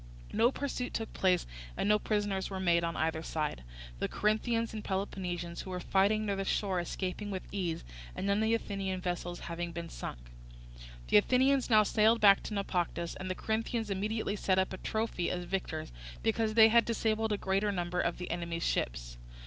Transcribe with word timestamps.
No 0.33 0.51
pursuit 0.51 0.95
took 0.95 1.13
place, 1.13 1.45
and 1.77 1.87
no 1.87 1.99
prisoners 1.99 2.49
were 2.49 2.59
made 2.59 2.83
on 2.83 2.95
either 2.95 3.21
side; 3.21 3.63
the 3.99 4.07
Corinthians 4.07 4.73
and 4.73 4.83
Peloponnesians 4.83 5.61
who 5.61 5.69
were 5.69 5.79
fighting 5.79 6.25
near 6.25 6.35
the 6.35 6.43
shore 6.43 6.79
escaping 6.79 7.29
with 7.29 7.43
ease, 7.51 7.83
and 8.15 8.25
none 8.25 8.37
of 8.37 8.41
the 8.45 8.55
Athenian 8.55 8.99
vessels 8.99 9.41
having 9.41 9.71
been 9.71 9.89
sunk. 9.89 10.17
The 11.09 11.17
Athenians 11.17 11.69
now 11.69 11.83
sailed 11.83 12.19
back 12.19 12.41
to 12.45 12.55
Naupactus, 12.55 13.13
and 13.19 13.29
the 13.29 13.35
Corinthians 13.35 13.91
immediately 13.91 14.35
set 14.35 14.57
up 14.57 14.73
a 14.73 14.77
trophy 14.77 15.29
as 15.29 15.43
victors, 15.43 15.91
because 16.23 16.55
they 16.55 16.69
had 16.69 16.83
disabled 16.83 17.31
a 17.31 17.37
greater 17.37 17.71
number 17.71 18.01
of 18.01 18.17
the 18.17 18.31
enemy's 18.31 18.63
ships. 18.65 19.17